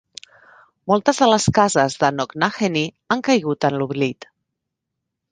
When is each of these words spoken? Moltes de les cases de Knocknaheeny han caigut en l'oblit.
Moltes 0.91 1.17
de 1.23 1.25
les 1.31 1.43
cases 1.57 1.97
de 2.03 2.09
Knocknaheeny 2.15 2.87
han 3.15 3.21
caigut 3.27 3.67
en 3.69 3.77
l'oblit. 3.83 4.27